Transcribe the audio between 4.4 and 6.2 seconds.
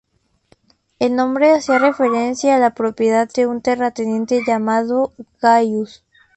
llamado "Gaius".